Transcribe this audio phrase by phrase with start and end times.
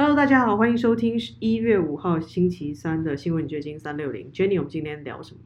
[0.00, 4.32] Hello，大家好，欢迎收听一月五号星期三的新闻掘金三六零。
[4.32, 5.40] Jenny，我们今天聊什么？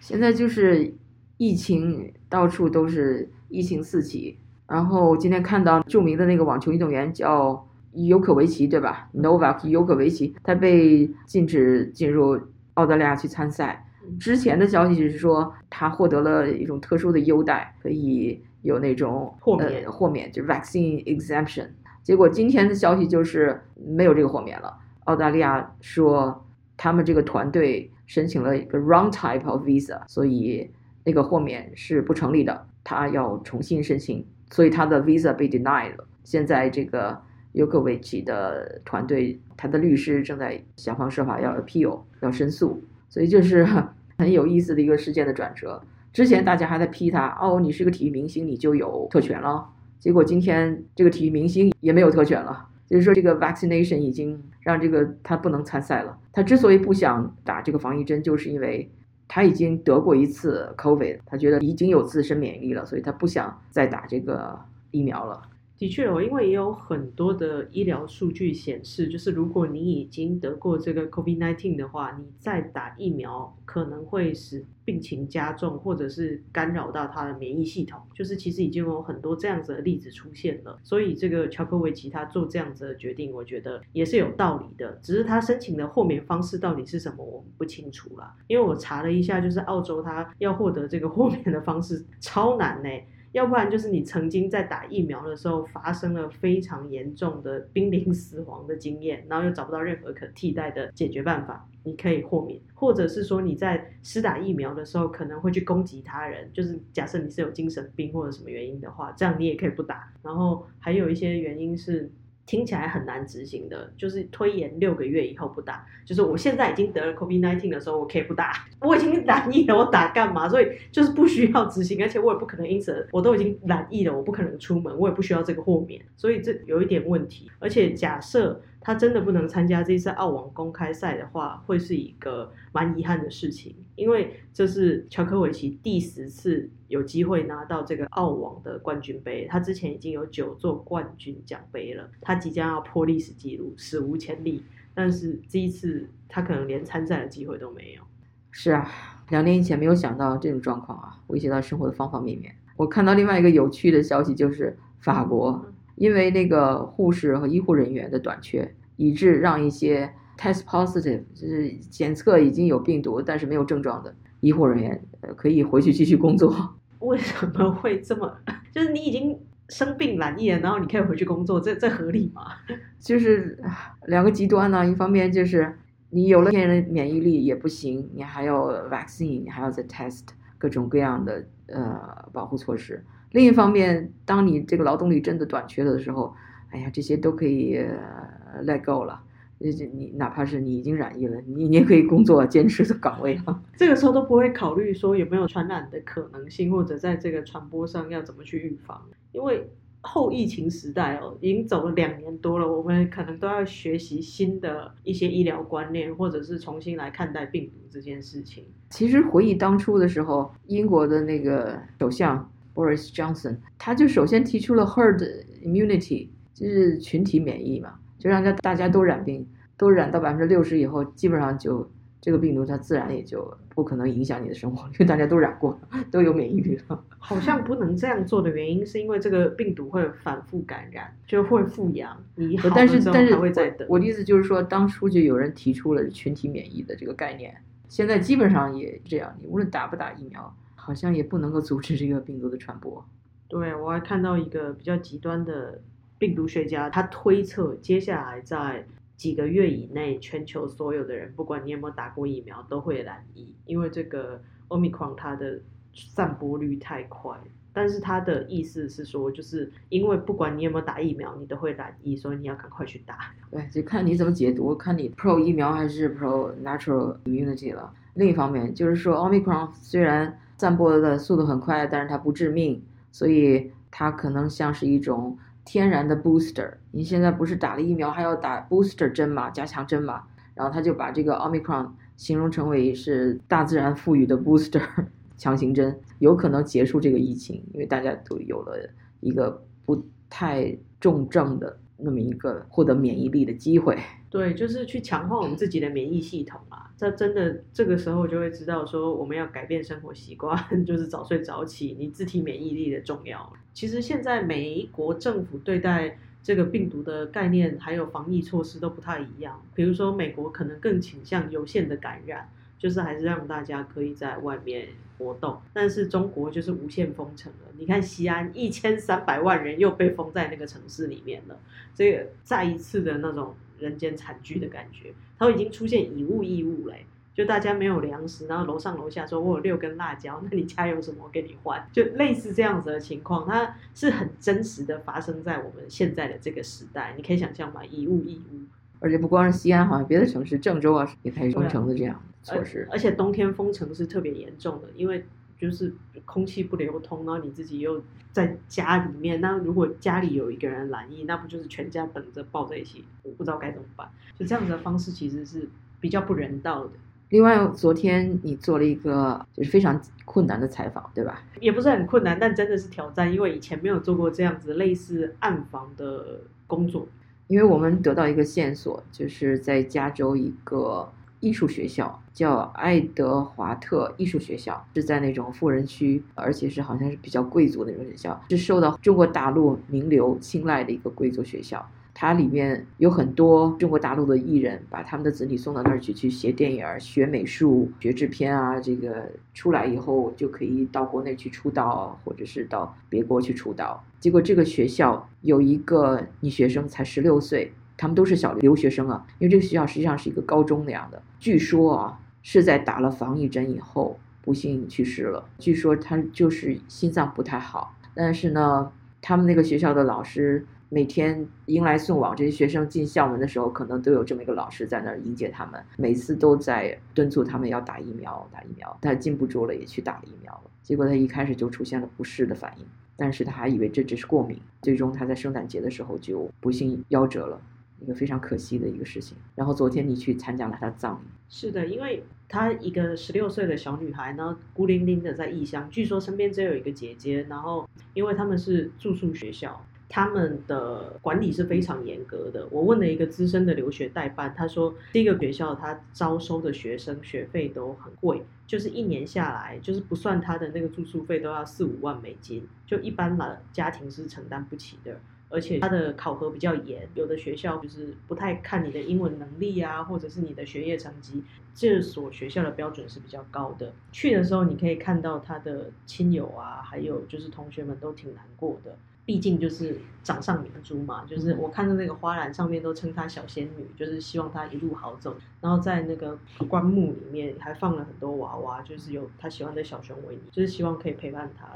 [0.00, 0.92] 现在就是
[1.36, 4.36] 疫情到处都是疫情四起，
[4.66, 12.36] 然后今天看到著名的那个网球运动员叫尤可维奇，对吧？Novak 尤可维奇，他被禁止进入
[12.74, 13.86] 澳大利亚去参赛。
[14.18, 21.68] 之前的消息是说他获得了一种特殊的优待，可以有那种豁免呃、豁免，就是 vaccine exemption。
[22.02, 24.76] 结果今天的消息就是没有这个豁免了。
[25.04, 30.70] 澳大利亚说他们这个团队申请了一个 wrong type of visa，所以
[31.04, 36.06] 那个豁免是不成立的，他要重新申请，所以他的 visa 被 denied 了。
[36.24, 37.20] 现在这个
[37.52, 43.66] 尤克维奇的团队，他的律师正在想方设法要 appeal，要申诉，所以这是
[44.18, 45.82] 很有意思的一个事件的转折。
[46.12, 49.66] 之前大家还在批他，哦，你是个体育明星，你就有特权了。
[50.00, 56.18] 结果今天这个体育明星也没有特权了，就是说这个 vaccination 已经让这个他不能参赛了。
[56.32, 58.90] 他之所以不想打这个防疫针，就是因为
[59.28, 64.58] 他已经得过一次 COVID，他觉得已经有自身免疫力了，所以他不想再打这个
[64.90, 65.42] 疫苗了。
[65.80, 77.98] 的确哦，因为也有很多的医疗数据显示，就是如果你已经得过这个 COVID-19 的话，你再打疫苗可能会使病情加重，或者是干扰到他的免疫系统。
[78.14, 84.98] 就是其实已经有很多这样子的例子出现了，所以这个乔科维奇他做这样子的决定，我觉得也是有道理的。
[85.00, 88.36] 只是他申请的豁免方式到底是什么，我们不清楚啦。
[88.48, 92.90] 因为我查了一下，就是澳洲他要获得这个豁免的方式超难呢、
[93.32, 110.12] 要不然就是你曾经在打疫苗的时候发生了非常严重的濒临死亡的经验，然后又找不到任何可替代的解决办法，你可以豁免；或者是说你在施打疫苗的时候可能会去攻击他人，就是假设你是有精神病或者什么原因的话，这样你也可以不打。
[110.22, 112.10] 然后还有一些原因是。
[112.50, 115.86] 听起来很难执行的，就是推延六个月以后不打。
[116.04, 118.66] 就是我现在已经得了 COVID nineteen 的时候，我可以不打。
[118.80, 120.48] 我已经染疫了，我打干嘛？
[120.48, 126.02] 所以就是不需要执行，而且我也不可能因此我都已经染疫了，我不可能出门，我也不需要这个豁免。
[126.16, 127.48] 所以这有一点问题。
[127.60, 139.46] 而且假设他真的不能参加这次澳网公开赛的话，会是一个蛮遗憾的事情，因为这是乔科维奇第十次有机会拿到这个澳网的冠军杯。
[139.50, 144.64] 他之前已经有九座冠军奖杯了，他即将要破历史纪录，史无前例。
[144.94, 148.02] 但是这一次他可能连参赛的机会都没有。
[148.50, 148.90] 是啊，
[149.28, 152.52] 两年以前没有想到这种状况啊，威胁到生活的方方面面。
[152.76, 155.69] 我看到另外一个有趣的消息，就是法国
[156.00, 166.74] 因为那个护士和医护人员的短缺，以致让一些 test positive 就是检测已经有病毒但是没有症状的医护人员，呃，可以回去继续工作。
[167.00, 168.34] 为什么会这么？
[168.72, 169.38] 就是你已经
[169.68, 172.46] 生病染疫了，然后你可以回去工作，这这合理吗？
[172.98, 173.62] 就是
[174.06, 175.76] 两个极端呢，一方面就是
[176.08, 180.22] 你有了天然的免疫力也不行，你还要 vaccine，你还要再 test
[180.56, 183.04] 各种各样的呃保护措施。
[183.32, 186.34] 另一方面，当你这个劳动力真的短缺了的时候，
[186.70, 189.20] 哎呀，这些都可以、呃、let go 了。
[189.62, 193.62] 这你哪怕是你已经染疫了，你你也可以工作坚持的岗位啊。
[193.76, 199.02] 这个时候都不会考虑说有没有传染的可能性，或者在这个传播上要怎么去预防，
[199.32, 199.68] 因为
[200.00, 208.64] 后疫情时代哦，已经走了两年多了，我们可能都要学习新的一些医疗观念，或者是重新来看待病毒这件事情。
[208.88, 225.78] 其实回忆当初的时候，英国的那个首相 Boris Johnson，他就首先提出了 herd immunity，就是群体免疫嘛，就让大大家都染病，都染到百分之六十以后，基本上就这个病毒它自然也就不可能影响你的生活，因为大家都染过，
[226.10, 227.04] 都有免疫力了。
[227.18, 233.86] 好像不能这样做的原因，是因为这个病毒会反复感染，就会复阳，你好但是但是会再等。
[233.90, 237.54] 我的意思就是说，当初就有人提出了群体免疫的这个概念，
[237.88, 243.04] 现在基本上也这样，你无论打不打疫苗，好像也不能够阻止这个病毒的传播。
[243.48, 245.80] 对，我还看到一个比较极端的
[246.18, 248.86] 病毒学家，他推测接下来在
[249.16, 255.60] 几个月以内，全球所有的人，不管你有没有打过疫苗，都会染疫，因为这个 Omicron 它的
[255.92, 257.36] 散播率太快。
[257.72, 263.32] 但是他的意思是说，就是因为不管你有没有打疫苗，你都会染疫，所以你要赶快去打。
[263.48, 267.94] 对，就看你怎么解读，看你 pro 疫苗还是 pro natural immunity 了。
[268.14, 276.74] 另一方面，就是说 Omicron 虽然散播的速度很快，但是它不致命，所以它可能像是一种天然的 booster。
[276.90, 280.24] 你现在不是打了疫苗还要打 booster 针嘛，加强针嘛？
[280.54, 284.82] 然后他就把这个 Omicron 形容成为是大自然赋予的 booster
[285.38, 288.76] 强行针，有可能结束这个疫情，因为大家都有了
[289.20, 293.98] 一个不太重症的那么一个获得免疫力的机会。
[294.28, 296.88] 对，就是去强化我们自己的免疫系统啊！
[296.96, 300.56] 这真的这个时候就会知道说，我们要改变生活习惯，
[300.86, 303.52] 就是早睡早起，你自体免疫力的重要。
[303.72, 309.60] 其实现在美国政府对待这个病毒的概念还有防疫措施都不太一样。
[309.74, 312.48] 比如说，美国可能更倾向有限的感染，
[312.78, 314.88] 就是还是让大家可以在外面
[315.20, 315.62] 活动。
[315.72, 317.68] 但是中国就是无限封城了。
[317.78, 321.56] 你看西安一千三百万人又被封在那个城市里面了，
[321.94, 323.54] 这个再一次的那种。
[323.80, 337.82] 人间惨剧的感觉，它已经出现以物易物嘞，就大家没有粮食，然后楼上楼下说我有六根辣椒，那你家有什么我给你换，就类似这样子的情况，它是很真实的发生在我们现在的这个时代，你可以想象吗？
[337.86, 338.60] 以物易物，
[339.00, 345.24] 而且不光是西安，好像别的城市，郑州啊也开始封城的这样措施，而且冬天封城是特别严重的，因为。
[345.60, 345.92] 就是
[346.24, 348.02] 空气不流通，然后你自己又
[348.32, 353.04] 在家里面，那如果家里有一个人染疫，那不就是全家等着抱在一起？
[353.22, 354.08] 我不知道该怎么办。
[354.38, 355.68] 就这样子的方式其实是
[356.00, 356.92] 比较不人道的。
[357.28, 361.42] 另外，昨天你做了一个就是非常困难的采访，对吧？
[361.60, 367.06] 也不是很困难，但真的是挑战，因为以前没有做过这样子类似暗访的工作。
[367.50, 371.10] 因为我们得到一个线索，就是在加州一个。
[371.42, 381.82] 艺术学校叫爱德华特艺术学校，是在那种富人区，而且是好像是比较贵族那种学校，是受到中国大陆名流青睐的一个贵族学校。
[382.20, 388.78] 它里面有很多中国大陆的艺人，把他们的子女送到那儿去，去学电影、学美术、学制片啊。
[388.78, 394.04] 这个出来以后就可以到国内去出道，或者是到别国去出道。
[394.18, 397.72] 结果这个学校有一个女学生才十六岁。
[397.96, 401.22] 他们都是小留学生啊，因为这个学校实际上是一个高中那样的。
[401.38, 405.44] 据说啊，是在打了防疫针以后不幸去世了。
[405.58, 408.90] 据说他就是心脏不太好，但是呢，
[409.20, 418.98] 他们那个学校的老师每天迎来送往，这些学生进校门的时候，可能都有这么一个老师在那儿迎接他们，每次都在敦促他们要打疫苗，打疫苗。
[419.00, 420.70] 他禁不住了，也去打了疫苗了。
[420.82, 422.84] 结果他一开始就出现了不适的反应，
[423.16, 427.60] 但是他还以为这只是过敏，最终他在圣诞节的时候就不幸夭折了。
[428.00, 429.36] 一个非常可惜的一个事情。
[429.54, 431.28] 然后昨天你去参加了他的葬礼。
[431.50, 437.46] 是的，因为她一个十六岁的小女孩呢，孤零零的在异乡，据说身边只有一个姐姐。
[437.48, 442.66] 然后，因为他们是住宿学校，他们的管理是非常严格的。
[442.70, 455.20] 我问了一个资深的留学代办，他说，第一个学校他招收的学生学费都很贵，就是一年下来，就是不算他的那个住宿费，都要四五万美金，就一般的家庭是承担不起的。
[455.52, 461.42] 而且它的考核比较严，有的学校就是不太看你的英文能力啊，或者是你的学业成绩。
[461.74, 463.92] 这所学校的标准是比较高的。
[464.12, 468.96] 去的时候你可以看到他的亲友啊，还有就是同学们都挺难过的。
[469.30, 475.36] 毕竟就是掌上明珠嘛，就是我看到那个花篮上面都称她小仙女，就是希望她一路好走。
[475.60, 476.36] 然后在那个
[476.66, 481.68] 棺木里面还放了很多娃娃，就是有她喜欢的小熊维尼，就是希望可以陪伴她。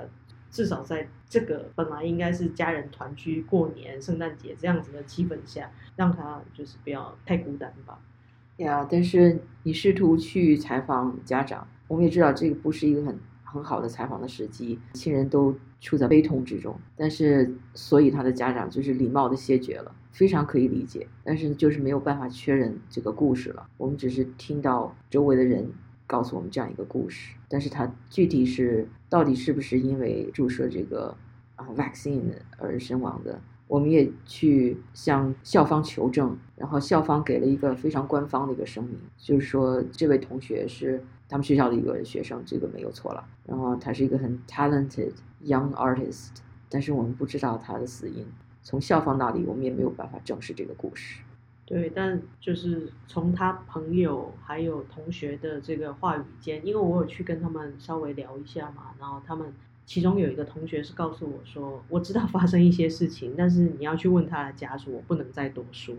[0.51, 8.01] 至少在这个本来应该是家人团聚过年、圣诞节这样子的气氛下，让他就是不要太孤单吧。
[8.57, 13.17] 呀，但是你试图去采访家长，我们也知道这个不是一个很
[13.55, 16.77] 很好的采访的时机，亲人都处在悲痛之中。
[16.97, 21.07] 但是，所以他的家长就是礼貌的谢绝了，非常可以理解。
[21.23, 25.71] 但是就是没有办法确认这个故事了，我们只是听到周围的人。
[26.07, 31.17] 告诉我们这样一个故事，但是他具体是到底是不是因为注射这个
[31.57, 32.21] 啊 vaccine
[32.59, 33.41] 而身亡的？
[33.67, 43.27] 我们也去向校方求证，然后校方给了一个非常官方的一个声明，就是说这位同学是他们学校的一个学生，这个没有错了。
[43.47, 45.13] 然后他是一个很 talented
[45.45, 46.31] young artist，
[46.69, 48.27] 但是我们不知道他的死因，
[48.63, 51.21] 从校方那里我们也没有办法证实这个故事。
[51.67, 59.51] 对，但就是从他朋友还有同学的这个话语间，因为我有去跟他们稍微聊一下嘛，然后他们
[59.87, 65.95] 其中有一个同学是告诉我说，我知道发生一些事情，但是你要去问他的家属，我不能再多说。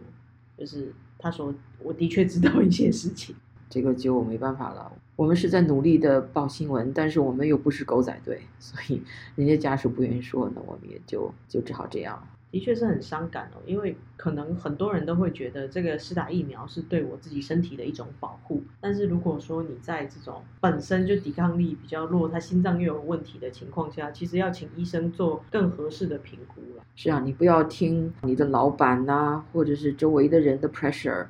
[0.55, 3.35] 就是他说，我的确知道一些事情，
[3.69, 4.91] 这个就没办法了。
[5.15, 9.01] 我们是在努力的报新闻，但是我们又不是狗仔队，所以
[9.35, 12.23] 人家家属不愿意说，那我们也就就只好这样了。
[12.51, 18.63] 的确是很伤感哦，因为可能很多人都会觉得这个施打疫苗是对我自己身体的一种保护。
[18.79, 26.83] 但是如果说你在这种本身就抵抗力比较弱，他心脏又有问题的情况下，其实要请医生做更合适的评估了。
[26.95, 31.25] 是啊，你不要听你的老板呐，或者是周围的人的 pressure，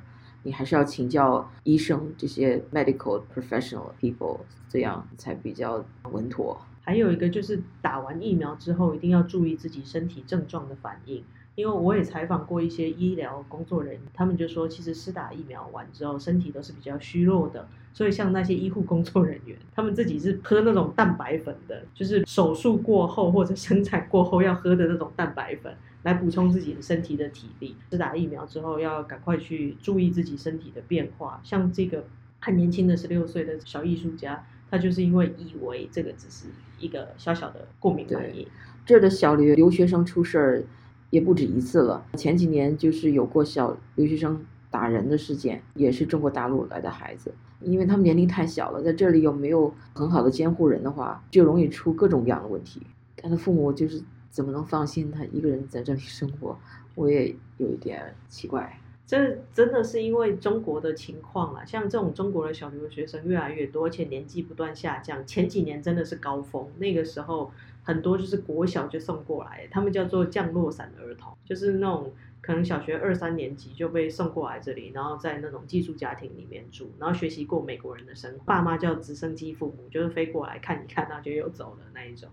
[0.46, 4.38] 你还是要请教医生这些 medical professional people，
[4.68, 6.56] 这样才比较稳妥。
[6.82, 11.24] 还有一个就是打完疫苗之后，一定要注意自己身体症状的反应。
[11.56, 17.66] 因为我也采访过一些医疗工作人员，他们就说，其实施打疫苗完之后，身体都是比较虚弱的。
[17.92, 25.74] 所以像那些医护工作人员，他们自己是喝那种蛋白粉的，就是手术过后或者生产过后要喝的那种蛋白粉，
[26.06, 27.74] 来补充自己的身体的体力。
[27.90, 31.40] 施打疫苗之后，要赶快去注意自己身体的变化。
[31.42, 32.04] 像这个
[32.38, 36.46] 很年轻的十六岁的小艺术家，他就是因为以为这个只是
[36.78, 38.46] 一个小小的过敏反应。
[38.84, 40.64] 这儿的小留留学生出事儿
[41.10, 47.34] 也不止一次了，前几年就是有过小留学生打人的事件，也是中国大陆来的孩子。
[47.60, 52.80] 因为他们年龄太小了，在这里又没有很好的监护人的话，就容易出各种各样的问题。
[53.16, 54.00] 他的父母就是
[54.36, 56.54] 怎么能放心他一个人在这里生活？
[56.94, 58.78] 我也有一点奇怪。
[59.06, 65.26] 这真的是因为中国的情况啊，像这种中国的小留学生越来越多，而且年纪不断下降。
[65.26, 67.50] 前几年真的是高峰，那个时候
[67.82, 72.12] 很多就是国小就送过来，他们叫做降落伞儿童，就是那种。
[72.42, 78.38] 可能小学二三年级就被送过来这里，然后在那种寄宿家庭里面住，然后学习过美国人的生活。
[78.44, 82.30] 爸妈叫直升机父母，就是飞过来看一看，然后就又走了那一种。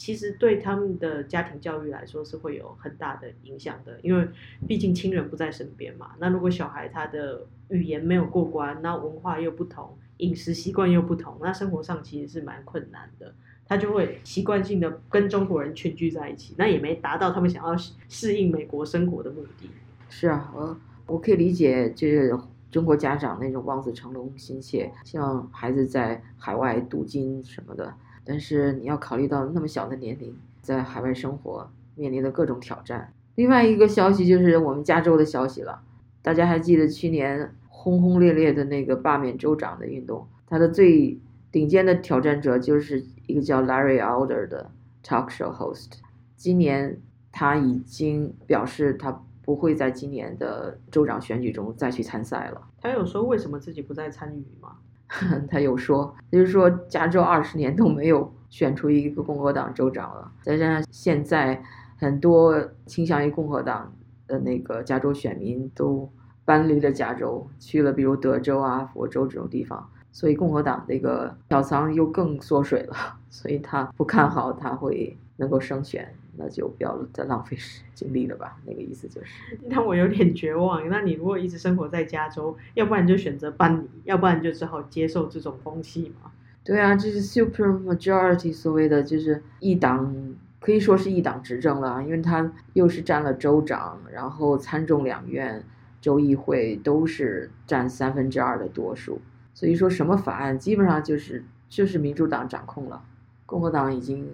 [0.00, 4.26] 其实对他们的家庭教育来说是会有很大的影响的，因为
[4.66, 6.12] 毕竟亲人不在身边嘛。
[6.18, 13.34] 那如果小孩他的语言没有过关，那文化又不同，饮食习惯又不同，那生活上其实是蛮困难的。
[13.66, 17.76] 他就会习惯性的跟中国人群居在一起，那也没达到他们想要
[18.08, 19.68] 适应美国生活的目的。
[20.08, 22.34] 是啊，我我可以理解，就是
[22.70, 27.92] 中国家长那种望子成龙心切，希望孩子在海外镀金什么的。
[28.30, 30.32] 但是你要考虑到那么小的年龄，
[30.62, 33.12] 在海外生活面临的各种挑战。
[33.34, 35.82] 另外一个消息就是我们加州的消息了，
[36.22, 41.18] 大家还记得去年轰轰烈烈的那个罢免州长的运动，他的最
[41.50, 43.04] 顶尖的挑战者就是。
[43.26, 44.68] 一个叫 Larry Elder 的
[45.04, 45.92] talk show host，
[46.34, 52.60] 今年他已经表示他不会在今年的州长选举中再去参赛了。
[52.80, 54.78] 他有说为什么自己不再参与吗？
[55.48, 61.62] 他有说，就是说加州二十年都没有选出一个共和党州长了，再加上现在
[61.98, 63.92] 很多倾向于共和党
[64.26, 66.08] 的那个加州选民都
[66.44, 69.88] 搬离了加州，去了比如德州啊、佛州这种地方。
[70.12, 72.96] 所以共和党这个票仓又更缩水了，
[73.30, 77.56] 所以他不看好他会能够胜选，那就不要再浪费
[77.94, 78.56] 精力了吧。
[78.64, 80.88] 那个意思就是， 那我有点绝望。
[80.88, 86.32] 那你如果一直生活在加州，要不然就选择搬离，要不然就只好接受这种风气嘛。
[86.64, 95.64] 对啊，这是 super majority 所谓的就是一党，可以说是一党执政了，因为他又是占了州长，然后参众两院、
[96.00, 99.20] 州议会都是占三分之二的多数。
[99.54, 103.02] 所以说什么法案基本上就是就是民主党掌控了，
[103.46, 104.26] 共和党已经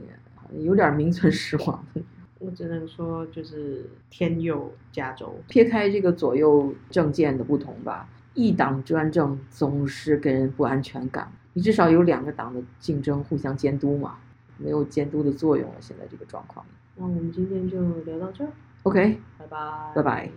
[0.61, 1.85] 有点名存实亡。
[2.39, 5.35] 我只能说就是天佑加州。
[5.49, 11.33] 撇开这个左右政见的不同吧，一党专政总是给人不安全感。
[11.55, 14.19] 你至少有两个党的竞争互相监督嘛，
[14.59, 15.77] 没有监督的作用了。
[15.81, 16.65] 现在这个状况。
[16.97, 18.51] 那我们今天就聊到这儿。
[18.83, 19.93] OK，拜拜。
[19.95, 20.31] 拜拜。